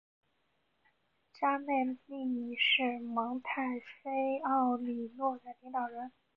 [1.31, 6.11] 扎纳利尼是蒙泰菲奥里诺的领导人。